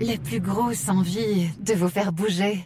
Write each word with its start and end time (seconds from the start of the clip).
la 0.00 0.16
plus 0.16 0.40
grosse 0.40 0.88
envie 0.88 1.50
de 1.60 1.74
vous 1.74 1.88
faire 1.88 2.12
bouger. 2.12 2.64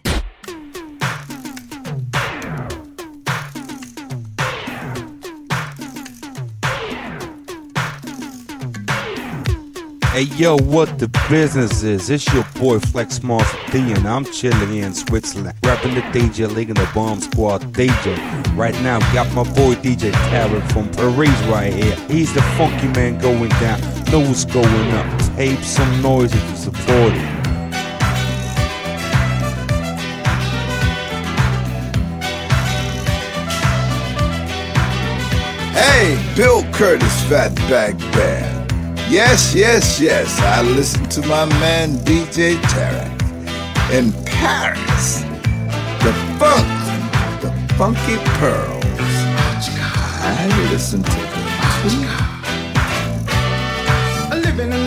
Hey 10.15 10.29
yo, 10.37 10.57
what 10.59 10.87
the 10.99 11.09
business 11.29 11.83
is? 11.83 12.09
It's 12.09 12.33
your 12.33 12.45
boy 12.55 12.79
Flex 12.79 13.19
D, 13.19 13.81
and 13.81 14.07
I'm 14.07 14.25
chilling 14.25 14.77
in 14.77 14.95
Switzerland, 14.95 15.59
rapping 15.65 15.95
the 15.95 16.03
DJ 16.13 16.49
League 16.55 16.73
the 16.73 16.89
Bomb 16.95 17.21
Squad 17.21 17.63
DJ. 17.73 18.17
Right 18.57 18.81
now, 18.83 19.01
got 19.13 19.27
my 19.35 19.43
boy 19.43 19.75
DJ 19.75 20.13
Tarek 20.31 20.73
from 20.73 20.89
Paris 20.91 21.43
right 21.49 21.73
here. 21.73 21.97
He's 22.07 22.33
the 22.33 22.43
funky 22.57 22.87
man 22.89 23.19
going 23.19 23.49
down. 23.59 23.81
Know 24.13 24.21
what's 24.21 24.45
going 24.45 24.93
up. 24.93 25.24
Tape 25.37 25.65
some 25.65 26.01
noise 26.01 26.33
if 26.33 26.51
you 26.51 26.57
support 26.57 27.13
it. 27.13 27.45
Hey, 35.75 36.35
Bill 36.37 36.63
Curtis, 36.73 37.25
Fatback 37.25 37.99
Band. 38.13 38.71
Yes, 39.11 39.53
yes, 39.57 40.01
yes, 40.01 40.41
I 40.41 40.63
listen 40.63 41.05
to 41.09 41.21
my 41.23 41.47
man 41.59 41.91
DJ 42.05 42.55
Tarek 42.71 43.11
in 43.93 44.13
Paris. 44.25 45.23
The 46.05 46.13
funk, 46.39 46.69
the 47.43 47.51
funky 47.75 48.19
pearls. 48.39 48.85
I 50.27 50.71
listen 50.71 51.03
to 51.03 51.11
them 51.11 52.24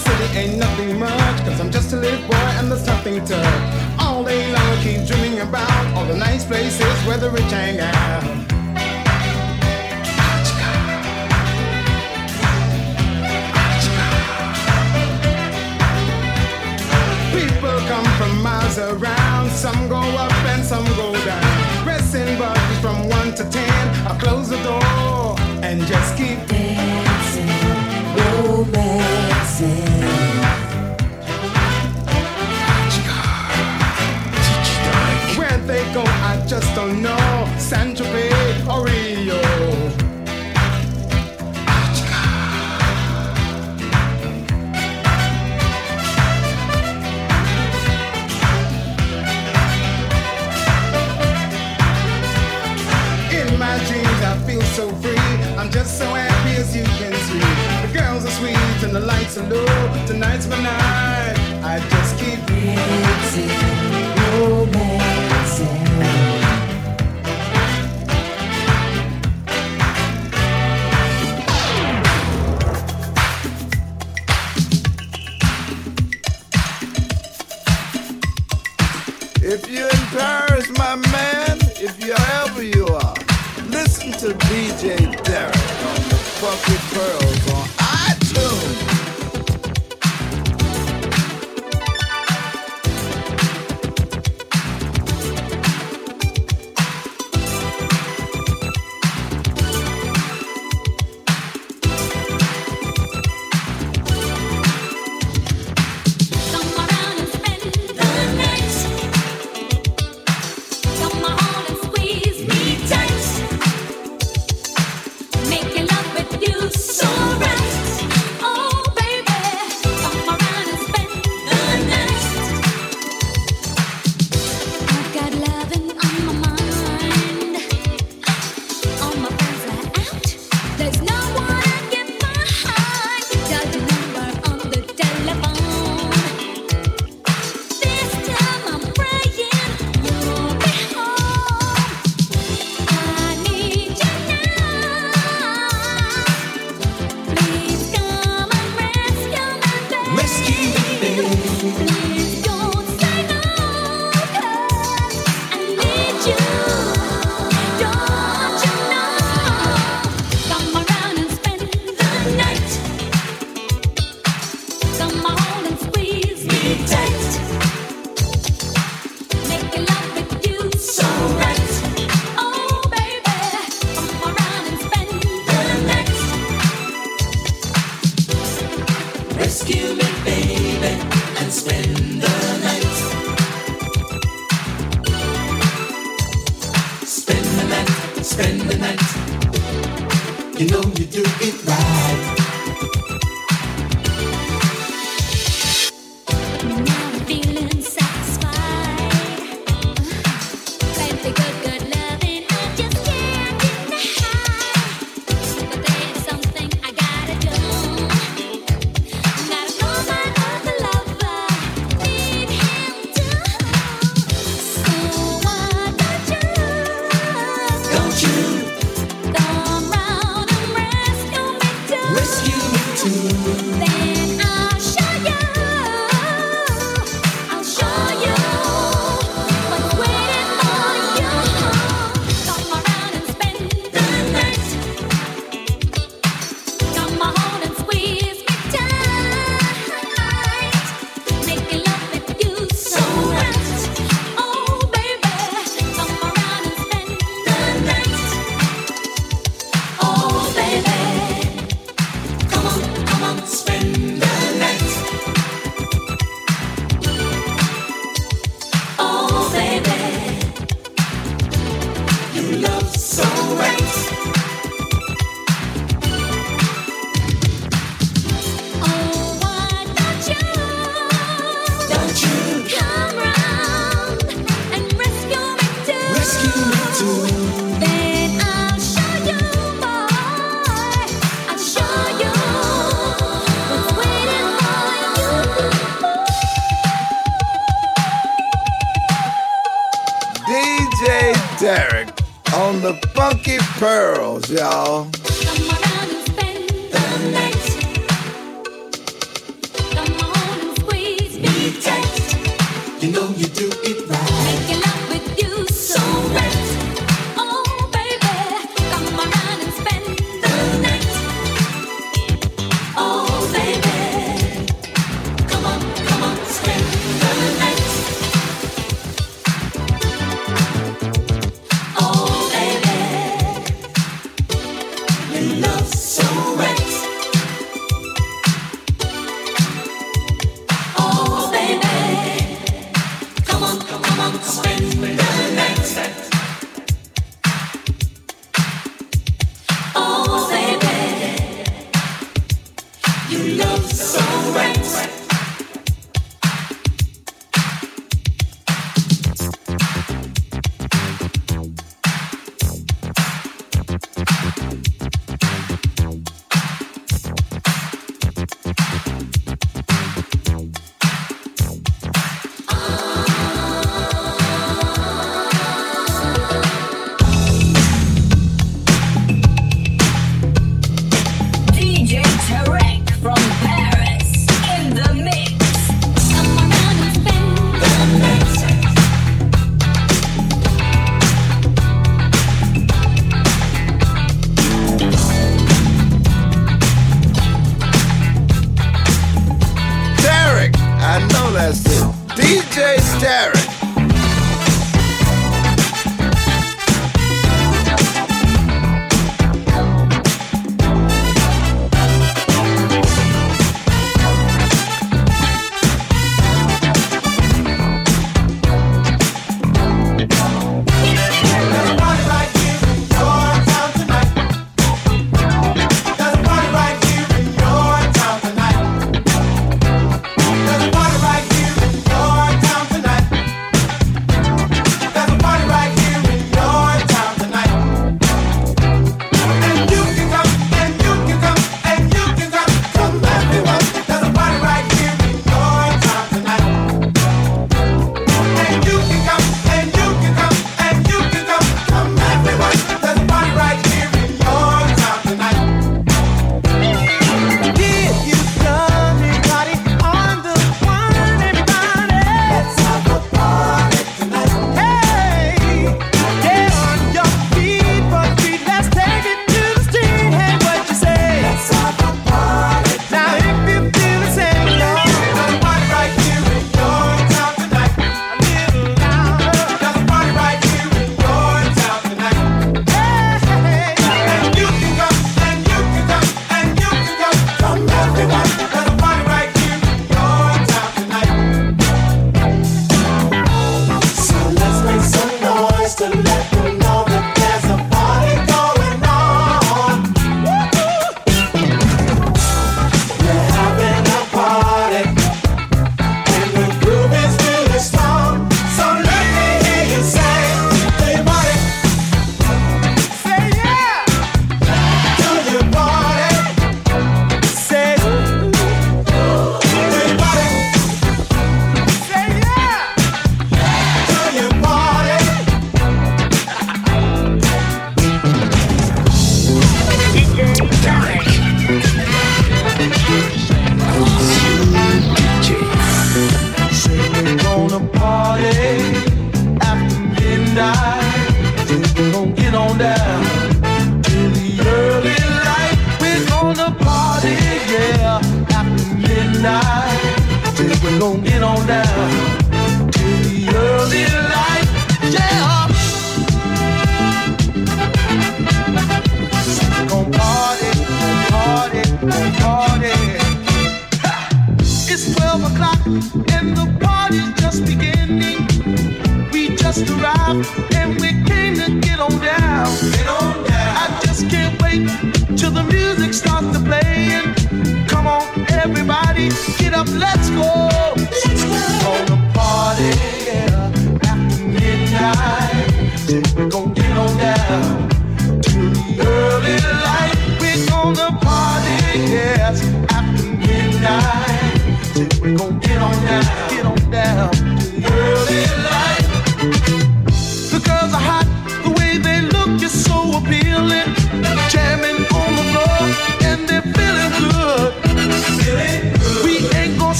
city 0.00 0.38
ain't 0.38 0.58
nothing 0.58 0.98
much, 0.98 1.38
cause 1.44 1.60
I'm 1.60 1.70
just 1.70 1.92
a 1.92 1.96
little 1.96 2.26
boy 2.28 2.48
and 2.58 2.70
there's 2.70 2.86
nothing 2.86 3.24
to. 3.26 3.38
All 3.98 4.24
day 4.24 4.40
long, 4.52 4.68
I 4.74 4.82
keep 4.82 5.06
dreaming 5.06 5.40
about 5.40 5.84
all 5.94 6.06
the 6.06 6.16
nice 6.16 6.44
places 6.44 6.94
where 7.06 7.18
the 7.18 7.30
rich 7.30 7.50
hang 7.50 7.80
out. 7.80 8.22
People 17.36 17.76
come 17.92 18.08
from 18.18 18.42
miles 18.42 18.78
around, 18.78 19.50
some 19.50 19.88
go 19.88 20.00
up 20.24 20.32
and 20.52 20.64
some 20.64 20.84
go 20.96 21.12
down. 21.24 21.84
Pressing 21.84 22.38
buttons 22.38 22.78
from 22.80 23.08
one 23.08 23.34
to 23.34 23.44
ten, 23.50 23.82
I 24.06 24.16
close 24.18 24.48
the 24.48 24.60
door 24.62 25.36
and 25.62 25.80
just 25.86 26.16
keep 26.16 26.38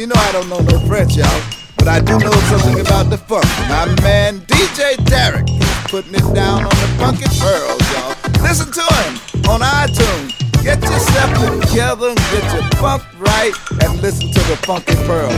you 0.00 0.06
know 0.06 0.16
I 0.16 0.32
don't 0.32 0.48
know 0.48 0.60
no 0.60 0.78
French, 0.88 1.14
y'all, 1.14 1.28
but 1.76 1.86
I 1.86 2.00
do 2.00 2.18
know 2.18 2.32
something 2.48 2.80
about 2.80 3.10
the 3.10 3.18
funk. 3.18 3.44
My 3.68 3.84
man 4.00 4.40
DJ 4.48 4.96
Derek, 5.04 5.44
putting 5.92 6.14
it 6.14 6.24
down 6.34 6.64
on 6.64 6.72
the 6.72 6.88
funky 6.96 7.28
pearls, 7.36 7.84
y'all. 7.92 8.16
Listen 8.40 8.72
to 8.72 8.80
him 8.80 9.20
on 9.44 9.60
iTunes. 9.60 10.32
Get 10.64 10.80
yourself 10.80 11.36
together 11.68 12.16
and 12.16 12.22
get 12.32 12.44
your 12.48 12.64
funk 12.80 13.04
right 13.20 13.52
and 13.84 14.00
listen 14.00 14.32
to 14.32 14.40
the 14.48 14.56
funky 14.64 14.96
pearls. 15.04 15.36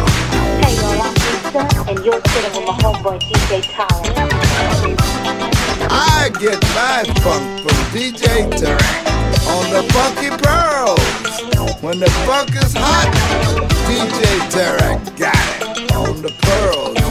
Hey, 0.62 0.78
y'all, 0.78 1.02
I'm 1.02 1.14
Lisa, 1.18 1.90
and 1.90 1.98
you're 2.06 2.22
sitting 2.30 2.54
with 2.54 2.66
my 2.70 2.78
homeboy 2.78 3.18
DJ 3.18 3.66
Colin. 3.66 4.14
I 5.90 6.30
get 6.38 6.62
my 6.78 7.02
funk 7.18 7.66
from 7.66 7.78
DJ 7.90 8.46
Derek 8.62 9.12
on 9.50 9.64
the 9.74 9.82
Funky 9.90 10.30
Pearls. 10.30 11.82
When 11.82 11.98
the 11.98 12.10
funk 12.26 12.50
is 12.54 12.74
hot, 12.76 13.71
DJ 13.92 14.50
Derek 14.50 15.16
got 15.18 15.36
it 15.60 15.92
on 15.92 16.22
the 16.22 16.30
pearls. 16.40 17.01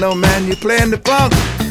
no 0.00 0.14
man, 0.14 0.46
you 0.46 0.56
playing 0.56 0.90
the 0.90 0.98
funk. 0.98 1.61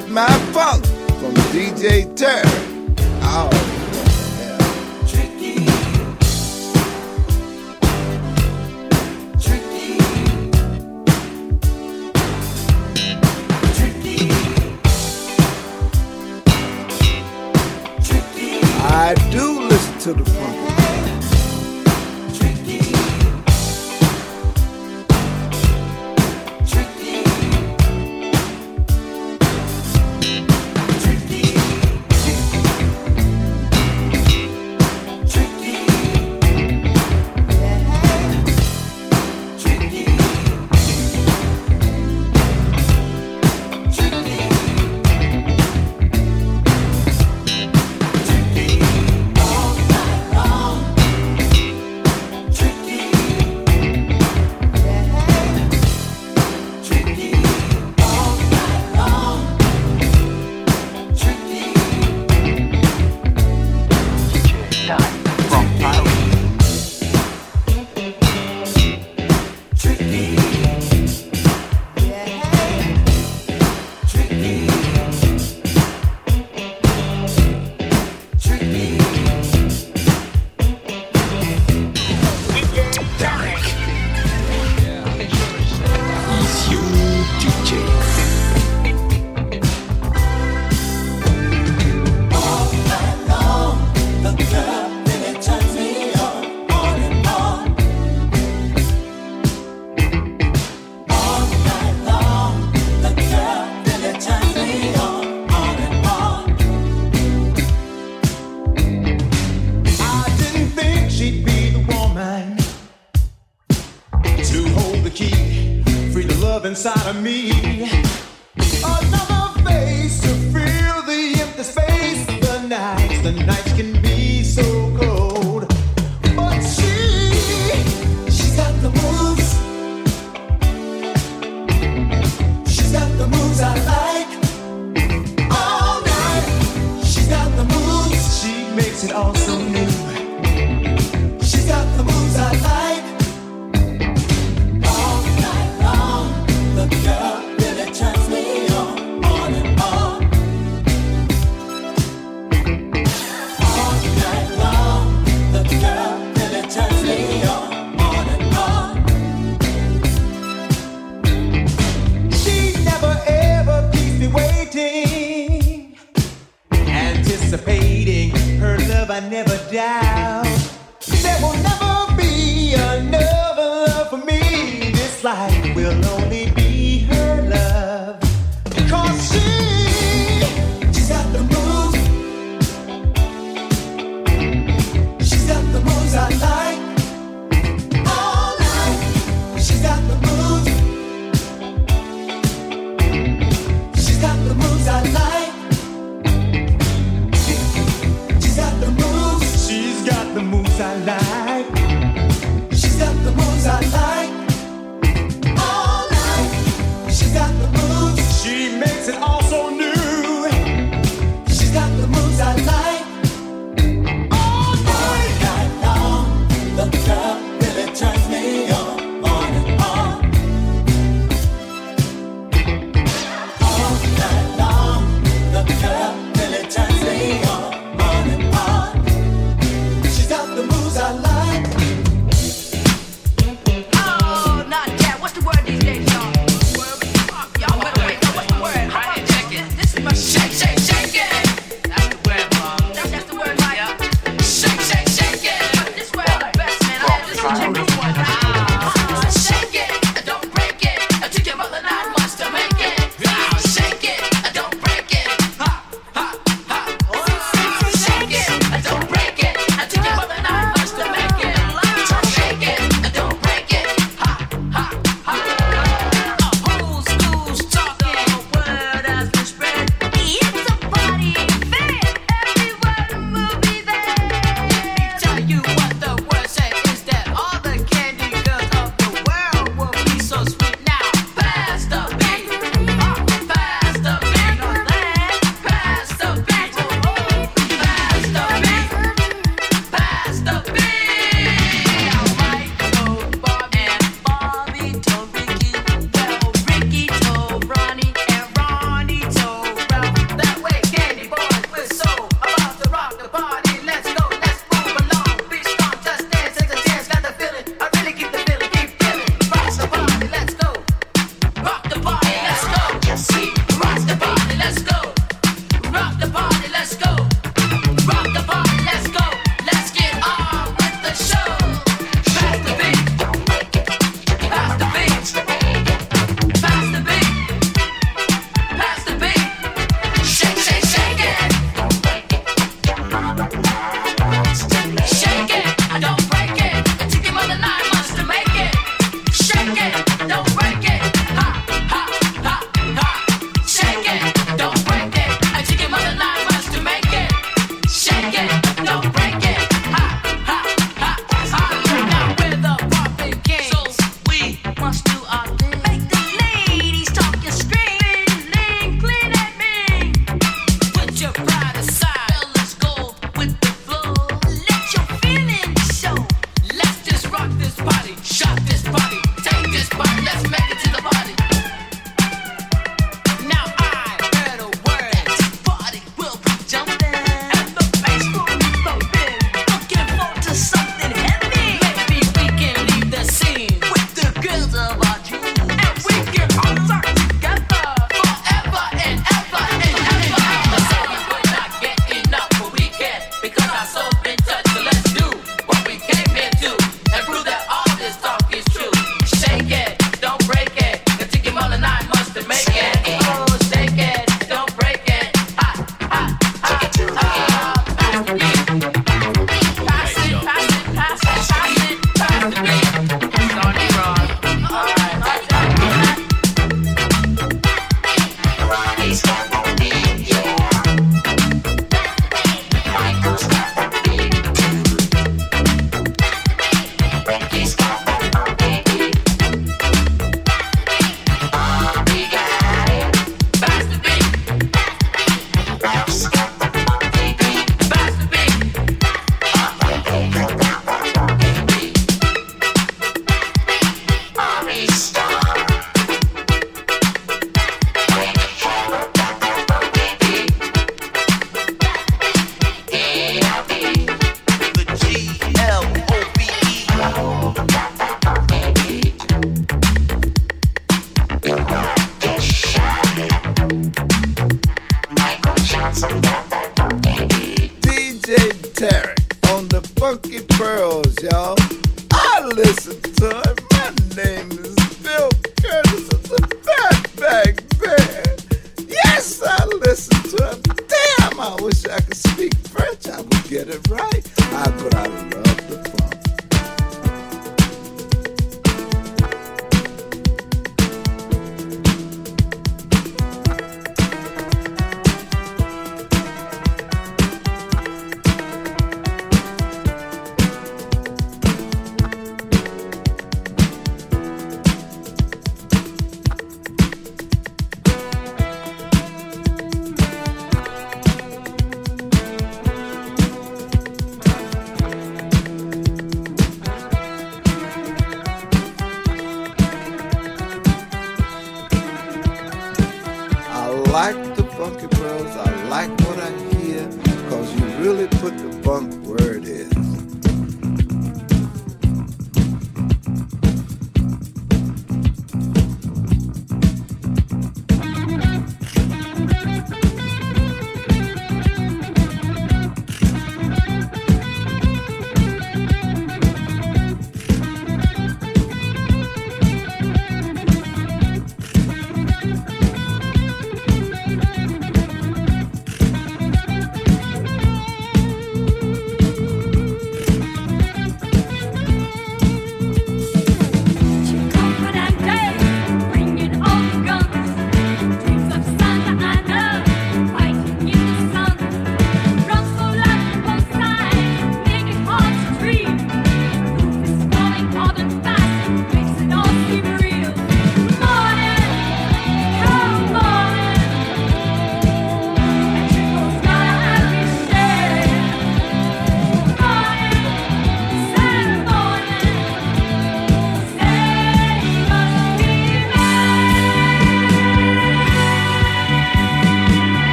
get 0.00 0.10
my 0.10 0.28
funk 0.52 0.84
from 1.18 1.34
DJ 1.52 2.14
Terry. 2.14 2.67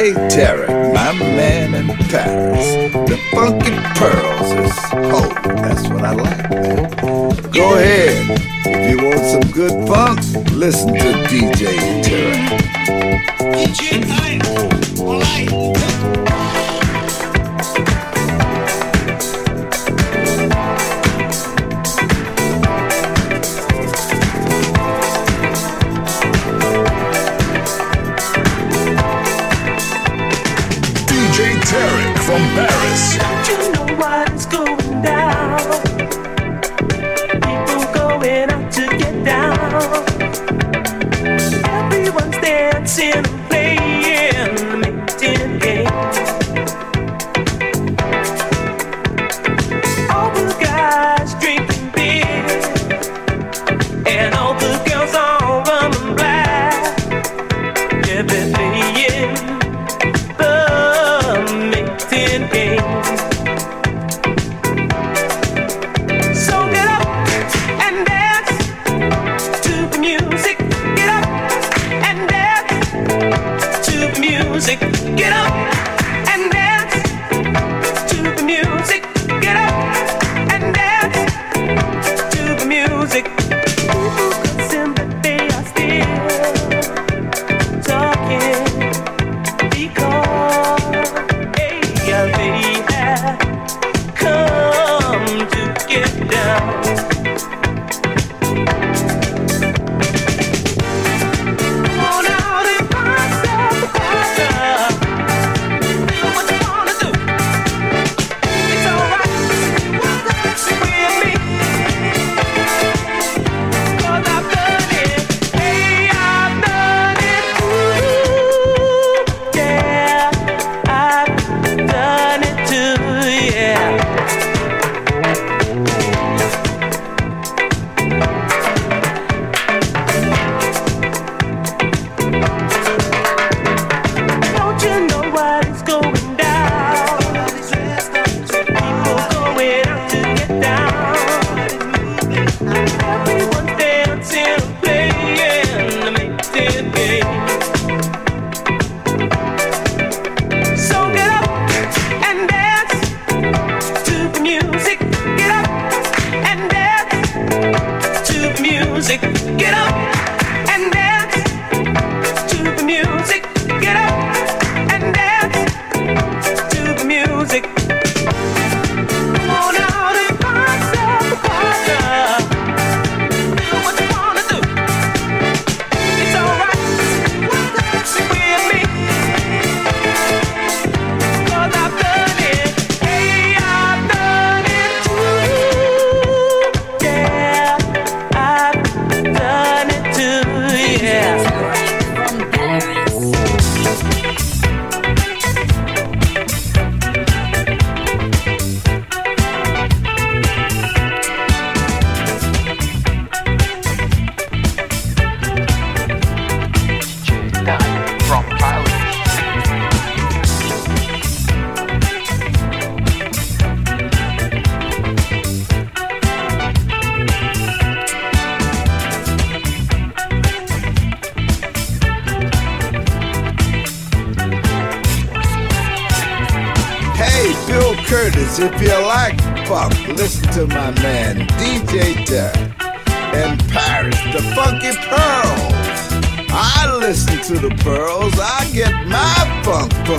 Hey, 0.00 0.14
Terry, 0.30 0.66
my 0.94 1.12
man 1.12 1.74
in 1.74 1.88
Paris. 2.08 2.72
The 3.06 3.18
funky 3.34 3.76
pearls 3.98 4.50
is 4.50 4.72
oh, 4.94 5.28
that's 5.56 5.88
what 5.88 6.04
I 6.06 6.12
like. 6.14 7.52
Go 7.52 7.74
ahead, 7.74 8.40
if 8.64 8.90
you 8.92 9.04
want 9.04 9.20
some 9.26 9.52
good 9.52 9.86
funk, 9.86 10.20
listen 10.52 10.94
to 10.94 11.12
DJ 11.28 12.02
Terry. 12.02 12.50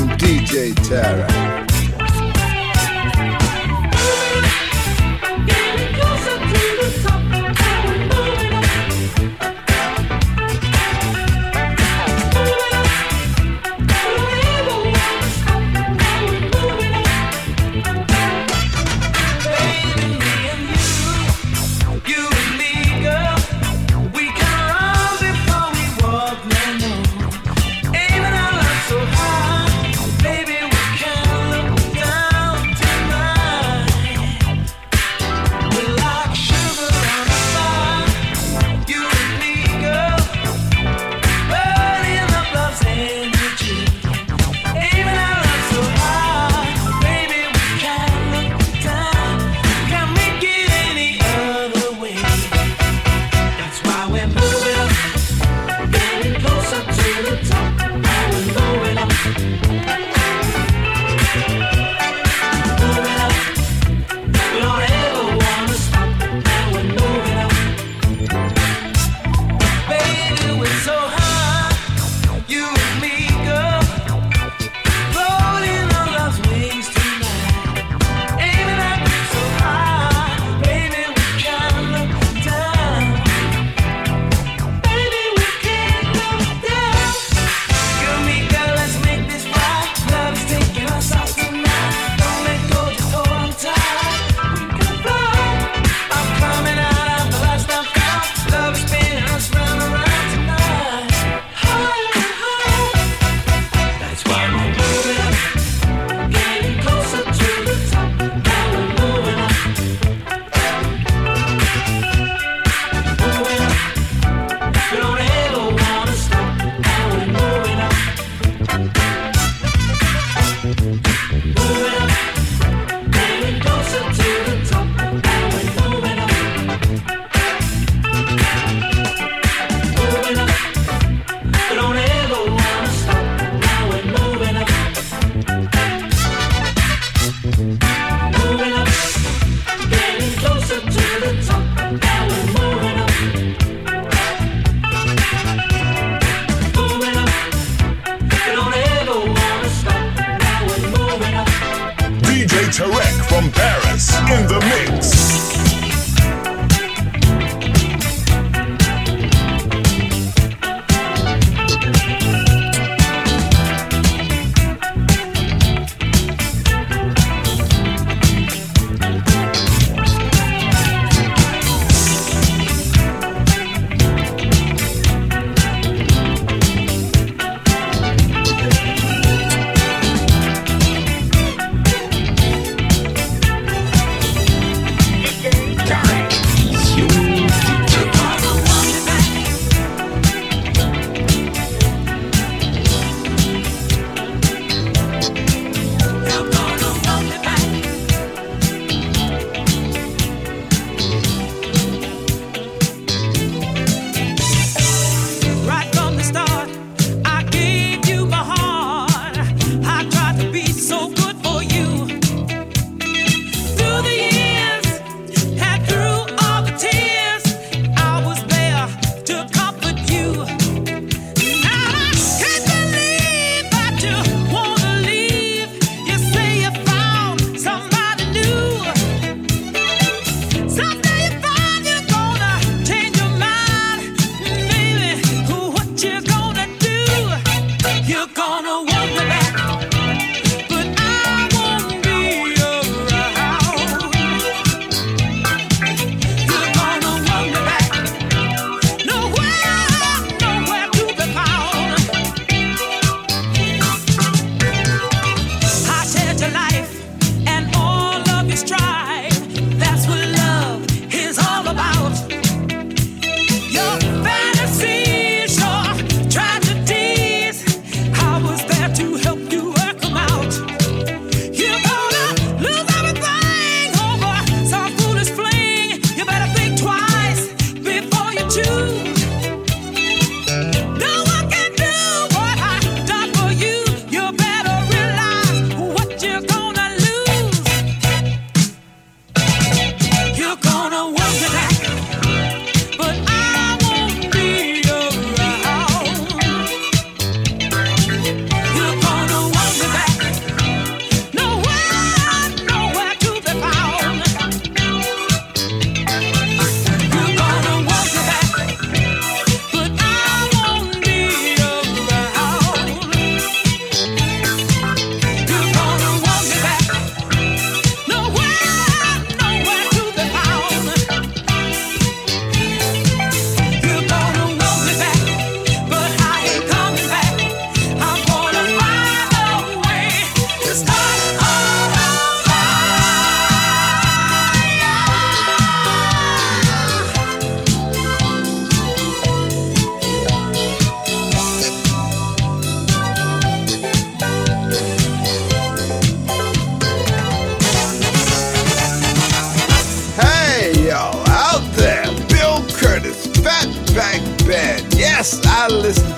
from 0.01 0.17
DJ 0.17 0.73
Tara. 0.87 1.70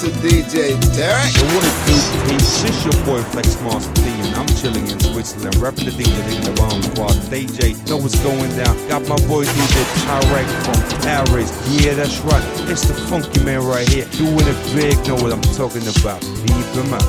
to 0.03 0.09
DJ 0.19 0.75
Derek. 0.95 1.31
So 1.31 1.45
what 1.55 1.63
it 1.63 1.77
do? 1.87 1.95
Peace. 2.27 2.63
It's 2.67 2.83
your 2.83 2.97
boy 3.05 3.23
Flex 3.31 3.55
Master 3.61 3.93
D, 4.03 4.11
and 4.11 4.35
I'm 4.35 4.47
chilling 4.59 4.85
in 4.87 4.99
Switzerland, 4.99 5.55
rapping 5.55 5.85
the 5.85 5.91
thing 5.91 6.11
that 6.11 6.27
in 6.27 6.43
the 6.43 6.51
bomb 6.59 6.83
squad. 6.83 7.15
DJ, 7.31 7.71
know 7.87 7.97
what's 7.97 8.19
going 8.19 8.51
down. 8.59 8.75
Got 8.89 9.07
my 9.07 9.15
boy 9.31 9.45
DJ 9.45 9.79
Tyrek 10.03 10.49
from 10.67 10.79
Paris. 11.07 11.51
Yeah, 11.71 11.93
that's 11.93 12.19
right. 12.19 12.43
It's 12.67 12.85
the 12.85 12.93
funky 13.07 13.43
man 13.45 13.63
right 13.63 13.87
here, 13.87 14.05
doing 14.19 14.43
it 14.43 14.59
big. 14.75 14.99
Know 15.07 15.15
what 15.15 15.31
I'm 15.31 15.41
talking 15.55 15.87
about? 15.87 16.19
Leave 16.23 16.69
him 16.75 16.93
out. 16.93 17.07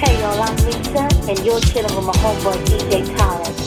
Hey 0.00 0.20
y'all, 0.20 0.40
I'm 0.40 0.56
Lisa, 0.64 1.04
and 1.28 1.38
you're 1.44 1.60
chilling 1.68 1.92
with 1.92 2.06
my 2.06 2.16
homeboy 2.24 2.56
DJ 2.64 3.04
Tyrek. 3.12 3.63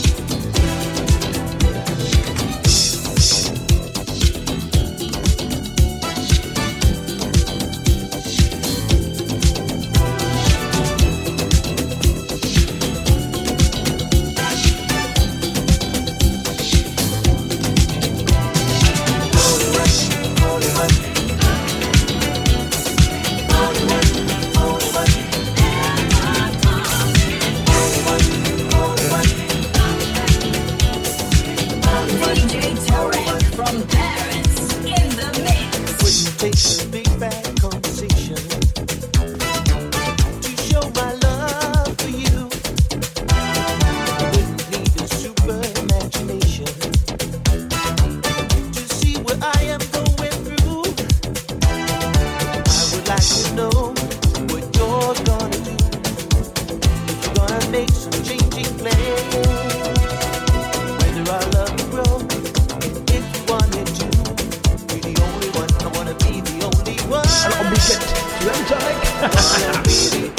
Really 69.68 70.32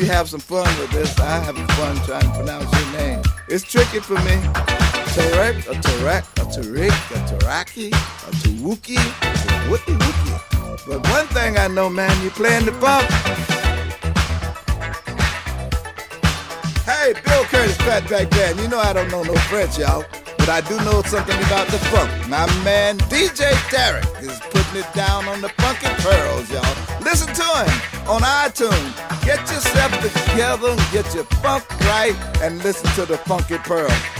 you 0.00 0.06
have 0.06 0.30
some 0.30 0.40
fun 0.40 0.66
with 0.80 0.90
this. 0.92 1.18
I 1.20 1.38
have 1.40 1.56
fun 1.72 1.96
trying 2.06 2.22
to 2.22 2.30
pronounce 2.30 2.72
your 2.72 2.92
name. 3.00 3.22
It's 3.48 3.64
tricky 3.64 4.00
for 4.00 4.14
me. 4.14 4.36
Tarek, 5.12 5.58
a 5.68 5.74
Tarek, 5.74 6.24
a 6.40 6.46
Tariq, 6.48 6.88
a 6.88 7.18
Taraki, 7.28 7.88
a 7.90 8.30
Tawuki, 8.40 8.96
a 8.96 9.68
Wookie 9.68 9.98
Wookie. 9.98 10.86
But 10.88 11.06
one 11.10 11.26
thing 11.28 11.58
I 11.58 11.68
know, 11.68 11.90
man, 11.90 12.10
you 12.22 12.30
playing 12.30 12.64
the 12.64 12.72
funk. 12.72 13.06
Hey, 16.86 17.12
Bill 17.12 17.44
Curtis, 17.44 17.76
Fatback 17.78 18.30
Band. 18.30 18.58
You 18.58 18.68
know 18.68 18.78
I 18.78 18.94
don't 18.94 19.10
know 19.10 19.22
no 19.22 19.34
French, 19.50 19.78
y'all. 19.78 20.04
But 20.38 20.48
I 20.48 20.62
do 20.62 20.76
know 20.78 21.02
something 21.02 21.36
about 21.44 21.68
the 21.68 21.78
funk. 21.92 22.10
My 22.28 22.46
man 22.64 22.96
DJ 23.10 23.52
Tarek 23.68 24.22
is 24.22 24.40
putting 24.50 24.80
it 24.80 24.94
down 24.94 25.26
on 25.26 25.42
the 25.42 25.50
funky 25.50 25.88
pearls, 26.02 26.50
y'all. 26.50 27.00
Listen 27.02 27.28
to 27.34 27.42
him 27.42 28.08
on 28.08 28.22
iTunes. 28.22 29.09
Get 29.30 29.48
yourself 29.48 29.92
together 30.00 30.74
get 30.90 31.14
your 31.14 31.22
funk 31.22 31.64
right 31.82 32.16
and 32.42 32.58
listen 32.64 32.90
to 32.96 33.06
the 33.06 33.16
funky 33.16 33.58
pearls. 33.58 34.19